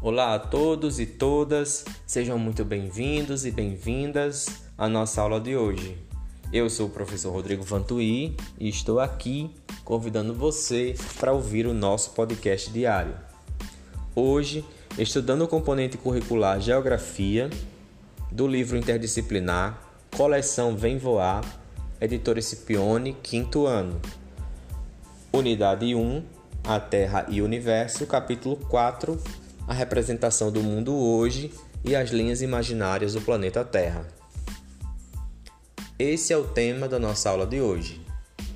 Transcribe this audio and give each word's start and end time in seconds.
Olá 0.00 0.36
a 0.36 0.38
todos 0.38 1.00
e 1.00 1.06
todas, 1.06 1.84
sejam 2.06 2.38
muito 2.38 2.64
bem-vindos 2.64 3.44
e 3.44 3.50
bem-vindas 3.50 4.46
à 4.78 4.88
nossa 4.88 5.20
aula 5.20 5.40
de 5.40 5.56
hoje. 5.56 5.98
Eu 6.52 6.70
sou 6.70 6.86
o 6.86 6.90
professor 6.90 7.32
Rodrigo 7.32 7.64
Vantuí 7.64 8.36
e 8.60 8.68
estou 8.68 9.00
aqui 9.00 9.50
convidando 9.84 10.32
você 10.32 10.94
para 11.18 11.32
ouvir 11.32 11.66
o 11.66 11.74
nosso 11.74 12.12
podcast 12.12 12.70
diário. 12.70 13.12
Hoje, 14.14 14.64
estudando 14.96 15.42
o 15.42 15.48
componente 15.48 15.98
curricular 15.98 16.60
Geografia 16.60 17.50
do 18.30 18.46
livro 18.46 18.76
interdisciplinar 18.76 19.82
Coleção 20.16 20.76
Vem 20.76 20.96
Voar, 20.96 21.44
editora 22.00 22.40
Scipione, 22.40 23.16
quinto 23.20 23.66
ano. 23.66 24.00
Unidade 25.32 25.92
1, 25.92 26.22
A 26.62 26.78
Terra 26.78 27.26
e 27.28 27.42
Universo, 27.42 28.06
capítulo 28.06 28.54
4 28.54 29.47
a 29.68 29.74
representação 29.74 30.50
do 30.50 30.62
mundo 30.62 30.96
hoje 30.96 31.52
e 31.84 31.94
as 31.94 32.08
linhas 32.08 32.40
imaginárias 32.40 33.12
do 33.12 33.20
planeta 33.20 33.62
Terra. 33.62 34.08
Esse 35.98 36.32
é 36.32 36.36
o 36.38 36.48
tema 36.48 36.88
da 36.88 36.98
nossa 36.98 37.28
aula 37.28 37.46
de 37.46 37.60
hoje. 37.60 38.02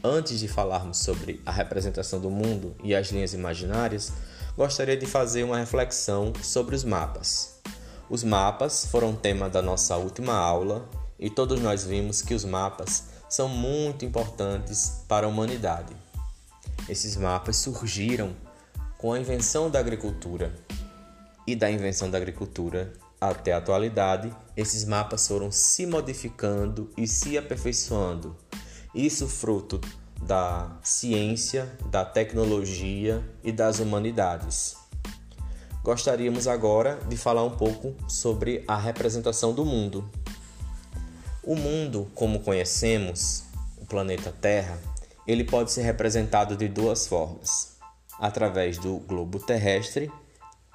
Antes 0.02 0.40
de 0.40 0.48
falarmos 0.48 0.98
sobre 0.98 1.42
a 1.44 1.52
representação 1.52 2.18
do 2.18 2.30
mundo 2.30 2.74
e 2.82 2.94
as 2.94 3.08
linhas 3.08 3.34
imaginárias, 3.34 4.10
gostaria 4.56 4.96
de 4.96 5.04
fazer 5.04 5.44
uma 5.44 5.58
reflexão 5.58 6.32
sobre 6.42 6.74
os 6.74 6.82
mapas. 6.82 7.60
Os 8.08 8.24
mapas 8.24 8.86
foram 8.86 9.14
tema 9.14 9.50
da 9.50 9.60
nossa 9.60 9.98
última 9.98 10.34
aula 10.34 10.88
e 11.18 11.28
todos 11.28 11.60
nós 11.60 11.84
vimos 11.84 12.22
que 12.22 12.32
os 12.32 12.44
mapas 12.44 13.04
são 13.28 13.48
muito 13.48 14.02
importantes 14.06 15.04
para 15.06 15.26
a 15.26 15.28
humanidade. 15.28 15.94
Esses 16.88 17.16
mapas 17.16 17.56
surgiram 17.56 18.34
com 18.96 19.12
a 19.12 19.20
invenção 19.20 19.70
da 19.70 19.78
agricultura 19.78 20.54
e 21.46 21.56
da 21.56 21.70
invenção 21.70 22.10
da 22.10 22.18
agricultura 22.18 22.92
até 23.20 23.52
a 23.52 23.58
atualidade, 23.58 24.34
esses 24.56 24.84
mapas 24.84 25.28
foram 25.28 25.52
se 25.52 25.86
modificando 25.86 26.90
e 26.96 27.06
se 27.06 27.38
aperfeiçoando. 27.38 28.36
Isso 28.92 29.28
fruto 29.28 29.80
da 30.20 30.76
ciência, 30.82 31.70
da 31.86 32.04
tecnologia 32.04 33.24
e 33.42 33.52
das 33.52 33.78
humanidades. 33.78 34.76
Gostaríamos 35.82 36.46
agora 36.46 36.98
de 37.08 37.16
falar 37.16 37.44
um 37.44 37.56
pouco 37.56 37.94
sobre 38.08 38.64
a 38.68 38.76
representação 38.76 39.52
do 39.52 39.64
mundo. 39.64 40.08
O 41.42 41.56
mundo, 41.56 42.08
como 42.14 42.40
conhecemos, 42.40 43.44
o 43.78 43.86
planeta 43.86 44.32
Terra, 44.32 44.78
ele 45.26 45.44
pode 45.44 45.72
ser 45.72 45.82
representado 45.82 46.56
de 46.56 46.68
duas 46.68 47.06
formas: 47.06 47.76
através 48.18 48.78
do 48.78 48.98
globo 48.98 49.40
terrestre 49.40 50.10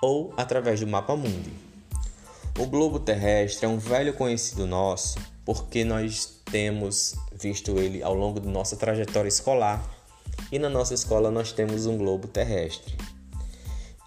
ou 0.02 0.34
através 0.38 0.80
do 0.80 0.88
mapa 0.88 1.16
mundi. 1.16 1.54
O 2.58 2.66
globo 2.66 3.00
terrestre 3.00 3.66
é 3.66 3.70
um 3.70 3.78
velho 3.78 4.14
conhecido 4.14 4.66
nosso 4.66 5.18
porque 5.46 5.84
nós 5.84 6.42
temos 6.52 7.16
visto 7.32 7.78
ele 7.80 8.04
ao 8.04 8.14
longo 8.14 8.40
de 8.40 8.48
nossa 8.48 8.76
trajetória 8.76 9.30
escolar 9.30 9.84
e 10.52 10.60
na 10.60 10.70
nossa 10.70 10.94
escola 10.94 11.32
nós 11.32 11.52
temos 11.52 11.86
um 11.86 11.98
globo 11.98 12.28
terrestre. 12.28 12.96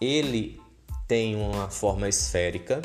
Ele 0.01 0.61
tem 1.07 1.37
uma 1.37 1.69
forma 1.71 2.09
esférica, 2.09 2.81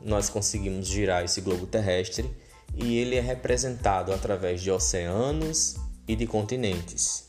nós 0.00 0.28
conseguimos 0.28 0.86
girar 0.86 1.24
esse 1.24 1.40
globo 1.40 1.66
terrestre 1.66 2.30
e 2.74 2.98
ele 2.98 3.16
é 3.16 3.20
representado 3.20 4.12
através 4.12 4.60
de 4.60 4.70
oceanos 4.70 5.76
e 6.06 6.14
de 6.14 6.26
continentes. 6.26 7.26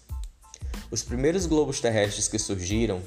Os 0.91 1.03
primeiros 1.03 1.45
globos 1.45 1.79
terrestres 1.79 2.27
que 2.27 2.39
surgiram 2.39 3.01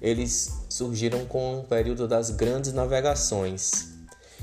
eles 0.00 0.63
surgiram 0.74 1.24
com 1.24 1.60
o 1.60 1.62
período 1.62 2.08
das 2.08 2.30
grandes 2.30 2.72
navegações. 2.72 3.90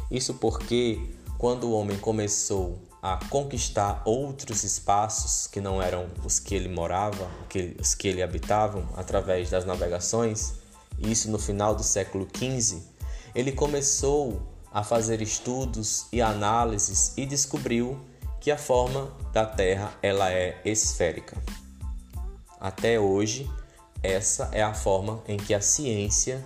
Isso 0.09 0.35
porque, 0.35 0.97
quando 1.38 1.66
o 1.66 1.73
homem 1.73 1.97
começou 1.97 2.79
a 3.01 3.19
conquistar 3.29 4.01
outros 4.06 4.63
espaços 4.63 5.45
que 5.45 5.59
não 5.59 5.81
eram 5.81 6.07
os 6.23 6.39
que 6.39 6.56
ele 6.56 6.69
morava, 6.69 7.29
os 7.78 7.94
que 7.94 8.07
ele 8.07 8.23
habitava, 8.23 8.81
através 8.95 9.50
das 9.50 9.66
navegações, 9.66 10.53
isso 11.00 11.29
no 11.29 11.38
final 11.38 11.75
do 11.75 11.83
século 11.83 12.25
XV, 12.33 12.81
ele 13.35 13.51
começou 13.51 14.41
a 14.72 14.85
fazer 14.85 15.22
estudos 15.22 16.06
e 16.13 16.22
análises 16.22 17.11
e 17.17 17.25
descobriu 17.25 18.00
que 18.39 18.51
a 18.51 18.57
forma 18.57 19.11
da 19.33 19.45
Terra 19.45 19.94
ela 20.01 20.31
é 20.31 20.61
esférica. 20.63 21.35
Até 22.57 22.97
hoje, 22.97 23.50
essa 24.03 24.50
é 24.51 24.63
a 24.63 24.73
forma 24.73 25.22
em 25.28 25.38
que 25.38 25.53
a 25.53 25.62
ciência 25.62 26.44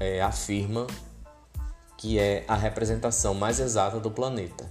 é, 0.00 0.20
afirma 0.20 0.86
que 1.96 2.18
é 2.18 2.44
a 2.48 2.56
representação 2.56 3.34
mais 3.34 3.60
exata 3.60 4.00
do 4.00 4.10
planeta. 4.10 4.68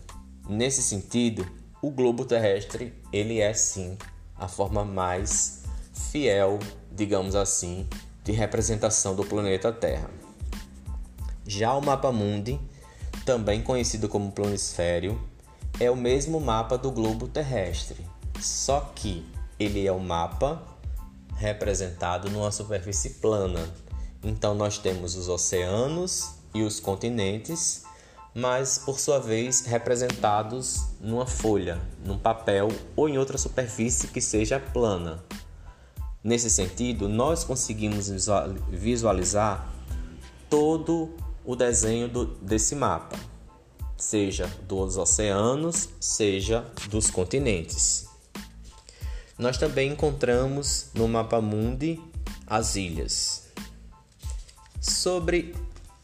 Nesse 0.48 0.82
sentido, 0.82 1.48
o 1.82 1.92
globo 1.92 2.26
terrestre 2.26 2.94
ele 3.14 3.40
é 3.40 3.54
sim 3.54 3.98
a 4.36 4.48
forma 4.48 4.84
mais 4.84 5.64
fiel, 5.94 6.58
digamos 6.92 7.36
assim, 7.36 7.88
de 8.24 8.32
representação 8.32 9.16
do 9.16 9.24
planeta 9.24 9.72
Terra. 9.72 10.10
Já 11.46 11.76
o 11.76 11.86
mapa 11.86 12.12
mundi, 12.12 12.60
também 13.26 13.62
conhecido 13.62 14.10
como 14.10 14.32
planisfério, 14.32 15.22
é 15.80 15.90
o 15.90 15.96
mesmo 15.96 16.40
mapa 16.40 16.78
do 16.78 16.92
globo 16.92 17.28
terrestre, 17.28 18.06
só 18.40 18.92
que 18.96 19.26
ele 19.60 19.86
é 19.86 19.92
o 19.92 20.00
mapa 20.00 20.62
representado 21.40 22.30
numa 22.30 22.52
superfície 22.52 23.12
plana. 23.12 23.66
Então 24.22 24.54
nós 24.54 24.78
temos 24.78 25.16
os 25.16 25.30
oceanos 25.30 26.34
e 26.54 26.62
os 26.62 26.82
continentes, 26.82 27.84
mas 28.36 28.78
por 28.78 29.00
sua 29.00 29.20
vez 29.20 29.62
representados 29.62 30.84
numa 31.00 31.26
folha, 31.26 31.82
num 32.06 32.18
papel 32.18 32.68
ou 32.96 33.08
em 33.08 33.18
outra 33.18 33.38
superfície 33.38 34.10
que 34.10 34.20
seja 34.20 34.60
plana. 34.60 35.24
Nesse 36.22 36.50
sentido, 36.50 37.08
nós 37.08 37.46
conseguimos 37.46 38.12
visualizar 38.70 39.74
todo 40.50 41.16
o 41.46 41.56
desenho 41.56 42.10
do, 42.10 42.26
desse 42.26 42.76
mapa, 42.76 43.18
seja 43.96 44.48
dos 44.68 44.98
oceanos, 44.98 45.88
seja 46.02 46.66
dos 46.90 47.10
continentes. 47.10 48.09
Nós 49.40 49.58
também 49.58 49.94
encontramos 49.94 50.88
no 50.94 51.08
mapa 51.08 51.40
mundi 51.40 51.98
as 52.46 52.76
ilhas. 52.76 53.48
Sobre 54.82 55.56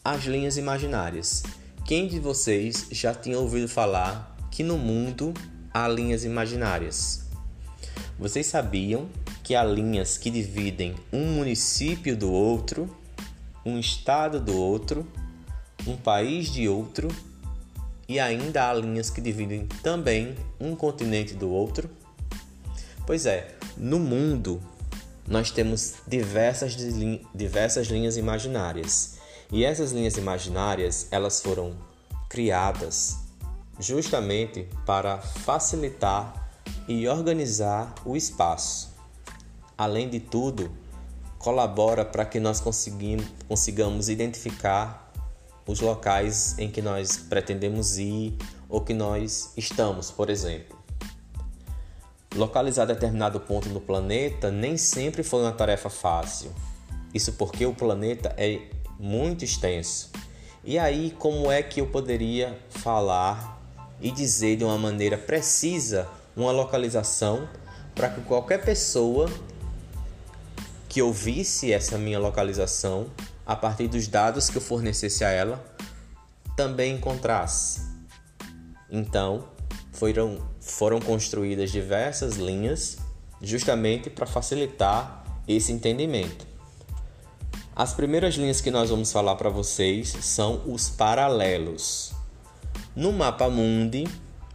as 0.01 0.23
linhas 0.23 0.55
imaginárias. 0.55 1.43
Quem 1.83 2.07
de 2.07 2.17
vocês 2.17 2.87
já 2.91 3.13
tinha 3.13 3.37
ouvido 3.37 3.67
falar 3.67 4.37
que 4.49 4.63
no 4.63 4.77
mundo 4.77 5.33
há 5.73 5.85
linhas 5.85 6.23
imaginárias? 6.23 7.25
Vocês 8.17 8.45
sabiam 8.45 9.09
que 9.43 9.53
há 9.53 9.65
linhas 9.65 10.17
que 10.17 10.29
dividem 10.29 10.95
um 11.11 11.33
município 11.33 12.15
do 12.15 12.31
outro, 12.31 12.89
um 13.65 13.77
estado 13.77 14.39
do 14.39 14.55
outro, 14.55 15.05
um 15.85 15.97
país 15.97 16.49
de 16.49 16.69
outro 16.69 17.09
e 18.07 18.17
ainda 18.17 18.69
há 18.69 18.73
linhas 18.73 19.09
que 19.09 19.19
dividem 19.19 19.67
também 19.83 20.37
um 20.57 20.73
continente 20.73 21.33
do 21.33 21.49
outro? 21.49 21.89
Pois 23.05 23.25
é, 23.25 23.55
no 23.77 23.99
mundo 23.99 24.61
nós 25.27 25.51
temos 25.51 25.95
diversas, 26.07 26.75
diversas 27.33 27.87
linhas 27.87 28.17
imaginárias. 28.17 29.17
E 29.51 29.63
essas 29.63 29.91
linhas 29.91 30.17
imaginárias, 30.17 31.07
elas 31.11 31.41
foram 31.41 31.75
criadas 32.29 33.17
justamente 33.79 34.67
para 34.85 35.19
facilitar 35.19 36.49
e 36.87 37.07
organizar 37.07 37.93
o 38.05 38.15
espaço. 38.15 38.93
Além 39.77 40.09
de 40.09 40.19
tudo, 40.19 40.71
colabora 41.37 42.05
para 42.05 42.25
que 42.25 42.39
nós 42.39 42.59
consigamos 42.59 44.09
identificar 44.09 45.11
os 45.67 45.79
locais 45.79 46.57
em 46.57 46.69
que 46.71 46.81
nós 46.81 47.17
pretendemos 47.17 47.97
ir 47.97 48.37
ou 48.69 48.81
que 48.81 48.93
nós 48.93 49.51
estamos, 49.57 50.11
por 50.11 50.29
exemplo. 50.29 50.74
Localizar 52.35 52.85
determinado 52.85 53.39
ponto 53.39 53.69
no 53.69 53.79
planeta 53.79 54.51
nem 54.51 54.75
sempre 54.75 55.23
foi 55.23 55.41
uma 55.41 55.53
tarefa 55.53 55.89
fácil. 55.89 56.51
Isso 57.13 57.31
porque 57.33 57.65
o 57.65 57.73
planeta 57.73 58.35
é 58.37 58.59
muito 58.99 59.45
extenso. 59.45 60.11
E 60.63 60.77
aí, 60.77 61.15
como 61.17 61.49
é 61.49 61.63
que 61.63 61.79
eu 61.79 61.87
poderia 61.87 62.59
falar 62.69 63.61
e 64.01 64.11
dizer 64.11 64.57
de 64.57 64.65
uma 64.65 64.77
maneira 64.77 65.17
precisa 65.17 66.09
uma 66.35 66.51
localização 66.51 67.47
para 67.93 68.09
que 68.09 68.19
qualquer 68.21 68.65
pessoa 68.65 69.29
que 70.89 71.01
ouvisse 71.01 71.71
essa 71.71 71.97
minha 71.97 72.19
localização, 72.19 73.09
a 73.45 73.55
partir 73.55 73.87
dos 73.87 74.07
dados 74.07 74.49
que 74.49 74.57
eu 74.57 74.61
fornecesse 74.61 75.23
a 75.23 75.29
ela, 75.29 75.63
também 76.57 76.95
encontrasse? 76.95 77.81
Então, 78.89 79.54
foram, 79.95 80.39
foram 80.59 80.99
construídas 80.99 81.71
diversas 81.71 82.35
linhas 82.35 82.97
justamente 83.41 84.09
para 84.09 84.25
facilitar 84.25 85.23
esse 85.47 85.71
entendimento. 85.71 86.45
As 87.75 87.93
primeiras 87.93 88.35
linhas 88.35 88.61
que 88.61 88.71
nós 88.71 88.89
vamos 88.89 89.11
falar 89.11 89.35
para 89.35 89.49
vocês 89.49 90.15
são 90.21 90.61
os 90.65 90.89
paralelos. 90.89 92.13
No 92.95 93.11
mapa 93.11 93.49
mundi, 93.49 94.07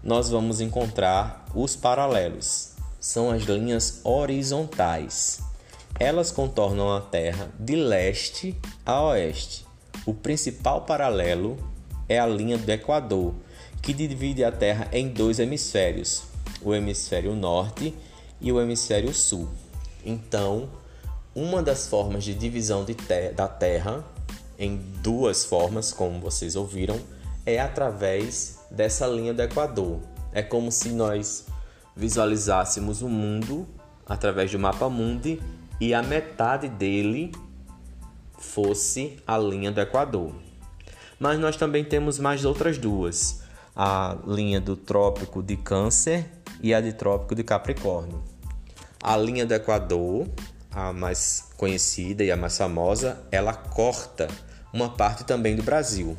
nós 0.03 0.31
vamos 0.31 0.61
encontrar 0.61 1.45
os 1.55 1.77
paralelos. 1.77 2.73
São 2.99 3.31
as 3.31 3.43
linhas 3.43 4.01
horizontais. 4.05 5.41
Elas 5.99 6.31
contornam 6.31 6.95
a 6.95 7.01
Terra 7.01 7.51
de 7.59 7.77
leste 7.77 8.57
a 8.87 9.03
oeste. 9.03 9.67
O 10.07 10.15
principal 10.15 10.83
paralelo 10.83 11.59
é 12.11 12.19
a 12.19 12.27
linha 12.27 12.59
do 12.59 12.69
Equador, 12.69 13.33
que 13.81 13.95
divide 13.95 14.43
a 14.43 14.51
Terra 14.51 14.89
em 14.93 15.09
dois 15.09 15.39
hemisférios, 15.39 16.25
o 16.61 16.75
hemisfério 16.75 17.37
norte 17.37 17.95
e 18.41 18.51
o 18.51 18.61
hemisfério 18.61 19.15
sul. 19.15 19.49
Então, 20.05 20.69
uma 21.33 21.63
das 21.63 21.87
formas 21.87 22.25
de 22.25 22.35
divisão 22.35 22.85
de 22.85 22.97
ter 22.97 23.33
da 23.33 23.47
Terra, 23.47 24.05
em 24.59 24.77
duas 25.01 25.45
formas, 25.45 25.93
como 25.93 26.19
vocês 26.19 26.57
ouviram, 26.57 26.99
é 27.47 27.61
através 27.61 28.59
dessa 28.73 29.07
linha 29.07 29.33
do 29.33 29.43
Equador. 29.43 30.01
É 30.33 30.43
como 30.43 30.73
se 30.73 30.89
nós 30.89 31.47
visualizássemos 31.95 33.03
o 33.03 33.09
mundo 33.09 33.69
através 34.05 34.51
do 34.51 34.59
mapa 34.59 34.89
mundi 34.89 35.41
e 35.81 35.95
a 35.95 36.03
metade 36.03 36.69
dele 36.69 37.31
fosse 38.37 39.17
a 39.25 39.39
linha 39.39 39.71
do 39.71 39.81
Equador. 39.81 40.50
Mas 41.21 41.39
nós 41.39 41.55
também 41.55 41.85
temos 41.85 42.19
mais 42.19 42.47
outras 42.47 42.79
duas: 42.79 43.43
a 43.77 44.17
linha 44.27 44.59
do 44.59 44.75
Trópico 44.75 45.43
de 45.43 45.55
Câncer 45.55 46.27
e 46.63 46.73
a 46.73 46.81
de 46.81 46.95
Trópico 46.95 47.35
de 47.35 47.45
Capricórnio. 47.45 48.25
A 49.03 49.19
linha 49.19 49.45
do 49.45 49.53
Equador, 49.53 50.27
a 50.71 50.95
mais 50.95 51.51
conhecida 51.59 52.25
e 52.25 52.31
a 52.33 52.37
mais 52.37 52.57
famosa, 52.57 53.21
ela 53.31 53.53
corta 53.53 54.29
uma 54.73 54.89
parte 54.89 55.25
também 55.25 55.55
do 55.55 55.63
Brasil. 55.63 56.17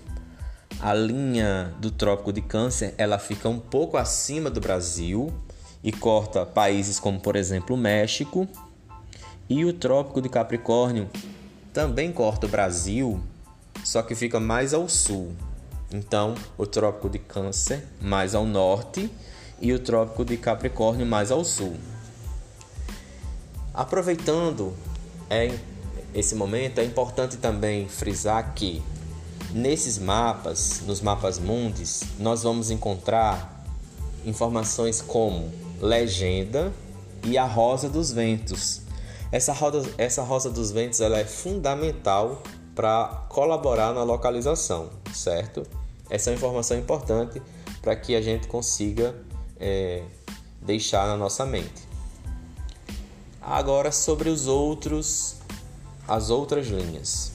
A 0.79 0.93
linha 0.93 1.73
do 1.79 1.89
Trópico 1.89 2.31
de 2.31 2.41
Câncer, 2.41 2.93
ela 2.95 3.17
fica 3.17 3.49
um 3.49 3.59
pouco 3.59 3.97
acima 3.97 4.51
do 4.51 4.61
Brasil 4.61 5.33
e 5.83 5.91
corta 5.91 6.45
países 6.45 6.99
como, 6.99 7.19
por 7.19 7.35
exemplo, 7.35 7.75
o 7.75 7.79
México. 7.79 8.47
E 9.49 9.65
o 9.65 9.73
Trópico 9.73 10.21
de 10.21 10.29
Capricórnio 10.29 11.09
também 11.73 12.11
corta 12.11 12.45
o 12.45 12.49
Brasil, 12.49 13.21
só 13.83 14.01
que 14.01 14.15
fica 14.15 14.39
mais 14.39 14.73
ao 14.73 14.87
sul. 14.87 15.33
Então, 15.91 16.35
o 16.57 16.65
Trópico 16.65 17.09
de 17.09 17.19
Câncer 17.19 17.85
mais 17.99 18.33
ao 18.33 18.45
norte 18.45 19.11
e 19.59 19.73
o 19.73 19.79
Trópico 19.79 20.23
de 20.23 20.37
Capricórnio 20.37 21.05
mais 21.05 21.31
ao 21.31 21.43
sul. 21.43 21.75
Aproveitando 23.73 24.73
é, 25.29 25.57
esse 26.13 26.35
momento, 26.35 26.79
é 26.79 26.83
importante 26.83 27.37
também 27.37 27.87
frisar 27.87 28.53
que 28.53 28.81
nesses 29.53 29.97
mapas, 29.97 30.81
nos 30.85 31.01
mapas 31.01 31.39
mundis, 31.39 32.03
nós 32.19 32.43
vamos 32.43 32.71
encontrar 32.71 33.65
informações 34.25 35.01
como 35.01 35.51
legenda 35.79 36.71
e 37.23 37.37
a 37.37 37.45
rosa 37.45 37.89
dos 37.89 38.11
ventos. 38.11 38.81
Essa 39.31 39.53
rosa, 39.53 39.89
essa 39.97 40.21
rosa 40.21 40.49
dos 40.49 40.71
ventos 40.71 40.99
ela 40.99 41.17
é 41.17 41.25
fundamental 41.25 42.43
para 42.75 43.25
colaborar 43.29 43.93
na 43.93 44.03
localização, 44.03 44.89
certo? 45.13 45.63
Essa 46.09 46.29
é 46.29 46.33
uma 46.33 46.37
informação 46.37 46.77
importante 46.77 47.41
para 47.81 47.95
que 47.95 48.15
a 48.15 48.21
gente 48.21 48.47
consiga 48.47 49.15
é, 49.59 50.03
deixar 50.61 51.07
na 51.07 51.17
nossa 51.17 51.45
mente. 51.45 51.89
Agora 53.41 53.91
sobre 53.91 54.29
os 54.29 54.47
outros, 54.47 55.37
as 56.07 56.29
outras 56.29 56.67
linhas. 56.67 57.31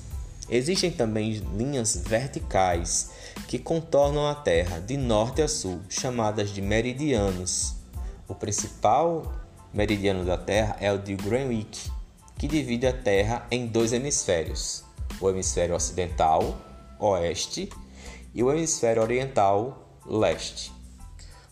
Existem 0.49 0.93
também 0.93 1.33
linhas 1.57 1.97
verticais 1.97 3.11
que 3.49 3.59
contornam 3.59 4.29
a 4.29 4.35
Terra 4.35 4.79
de 4.79 4.97
norte 4.97 5.43
a 5.43 5.49
sul, 5.49 5.81
chamadas 5.89 6.51
de 6.51 6.63
meridianos. 6.63 7.75
O 8.29 8.35
principal 8.35 9.33
meridiano 9.75 10.25
da 10.25 10.39
Terra 10.39 10.77
é 10.81 10.93
o 10.93 10.99
de 10.99 11.17
Greenwich, 11.17 11.91
que 12.39 12.47
divide 12.47 12.87
a 12.87 12.93
Terra 12.93 13.47
em 13.51 13.67
dois 13.67 13.93
hemisférios: 13.93 14.85
o 15.21 15.31
hemisfério 15.31 15.75
ocidental, 15.75 16.57
oeste, 16.99 17.71
e 18.35 18.43
o 18.43 18.53
hemisfério 18.53 19.03
oriental, 19.03 19.99
leste. 20.05 20.73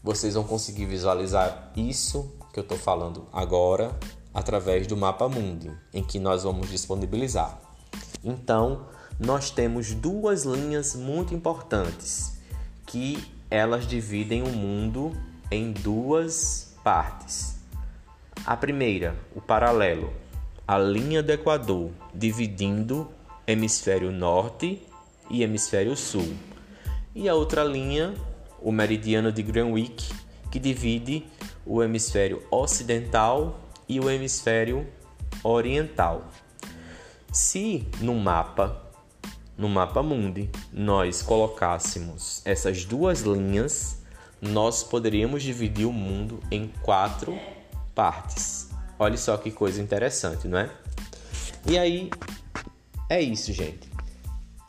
Vocês 0.03 0.35
vão 0.35 0.45
conseguir 0.45 0.85
visualizar 0.85 1.73
isso 1.75 2.31
que 2.53 2.59
eu 2.59 2.63
estou 2.63 2.77
falando 2.77 3.27
agora 3.33 3.99
através 4.33 4.87
do 4.87 4.97
mapa 4.97 5.29
mundi, 5.29 5.71
em 5.93 6.03
que 6.03 6.19
nós 6.19 6.43
vamos 6.43 6.69
disponibilizar. 6.69 7.59
Então, 8.23 8.87
nós 9.19 9.51
temos 9.51 9.95
duas 9.95 10.45
linhas 10.45 10.95
muito 10.95 11.35
importantes 11.35 12.39
que 12.87 13.33
elas 13.51 13.87
dividem 13.87 14.43
o 14.43 14.49
mundo 14.49 15.17
em 15.51 15.73
duas 15.73 16.75
partes. 16.83 17.57
A 18.45 18.57
primeira, 18.57 19.17
o 19.35 19.41
paralelo, 19.41 20.13
a 20.67 20.79
linha 20.79 21.23
do 21.23 21.31
Equador, 21.31 21.91
dividindo 22.13 23.09
hemisfério 23.47 24.11
norte 24.11 24.83
e 25.31 25.43
hemisfério 25.43 25.97
sul. 25.97 26.35
E 27.15 27.29
a 27.29 27.35
outra 27.35 27.63
linha, 27.63 28.15
o 28.61 28.73
meridiano 28.73 29.31
de 29.31 29.43
Greenwich, 29.43 30.13
que 30.51 30.59
divide 30.59 31.27
o 31.67 31.83
hemisfério 31.83 32.43
ocidental 32.51 33.61
e 33.89 34.01
o 34.01 34.11
hemisfério 34.11 34.87
oriental. 35.43 36.29
Se 37.33 37.87
no 38.01 38.15
mapa, 38.15 38.83
no 39.57 39.69
mapa 39.69 40.03
mundi, 40.03 40.51
nós 40.73 41.23
colocássemos 41.23 42.43
essas 42.45 42.85
duas 42.85 43.21
linhas, 43.21 44.03
nós 44.41 44.83
poderíamos 44.83 45.43
dividir 45.43 45.87
o 45.87 45.93
mundo 45.93 46.41
em 46.51 46.69
quatro 46.83 47.39
partes. 47.95 48.71
Olha 48.99 49.17
só 49.17 49.37
que 49.37 49.51
coisa 49.51 49.81
interessante, 49.83 50.47
não 50.47 50.59
é? 50.59 50.71
E 51.67 51.79
aí 51.79 52.11
é 53.09 53.21
isso, 53.21 53.53
gente. 53.53 53.89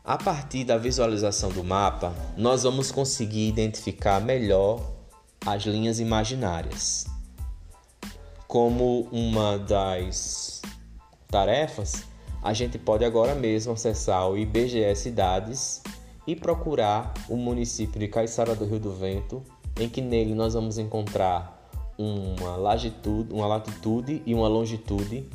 A 0.03 0.17
partir 0.17 0.63
da 0.63 0.77
visualização 0.77 1.49
do 1.49 1.63
mapa, 1.63 2.13
nós 2.37 2.63
vamos 2.63 2.91
conseguir 2.91 3.47
identificar 3.47 4.19
melhor 4.19 4.81
as 5.45 5.63
linhas 5.63 5.99
imaginárias 5.99 7.05
como 8.55 9.01
uma 9.11 9.57
das 9.57 10.61
tarefas, 11.27 12.05
a 12.41 12.53
gente 12.53 12.77
pode 12.77 13.03
agora 13.03 13.35
mesmo 13.35 13.73
acessar 13.73 14.29
o 14.29 14.37
IBGE 14.37 14.95
Cidades 14.95 15.81
e 16.25 16.37
procurar 16.37 17.13
o 17.27 17.35
município 17.35 17.99
de 17.99 18.07
Caiçara 18.07 18.55
do 18.55 18.65
Rio 18.65 18.79
do 18.79 18.93
Vento, 18.93 19.43
em 19.77 19.89
que 19.89 20.01
nele 20.01 20.33
nós 20.33 20.53
vamos 20.53 20.77
encontrar 20.77 21.69
uma 21.97 22.55
latitude, 22.55 23.33
uma 23.33 23.45
latitude 23.45 24.21
e 24.25 24.33
uma 24.33 24.47
longitude 24.47 25.27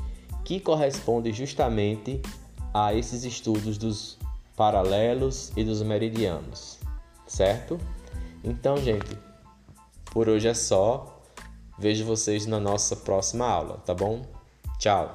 que 0.42 0.58
corresponde 0.58 1.30
justamente 1.32 2.22
a 2.72 2.94
esses 2.94 3.24
estudos 3.24 3.76
dos 3.76 4.18
paralelos 4.56 5.52
e 5.56 5.64
dos 5.64 5.82
meridianos, 5.82 6.78
certo? 7.26 7.78
Então, 8.44 8.76
gente, 8.76 9.18
por 10.12 10.28
hoje 10.28 10.48
é 10.48 10.54
só. 10.54 11.16
Vejo 11.78 12.04
vocês 12.04 12.44
na 12.44 12.60
nossa 12.60 12.94
próxima 12.94 13.46
aula, 13.46 13.78
tá 13.78 13.94
bom? 13.94 14.22
Tchau! 14.78 15.14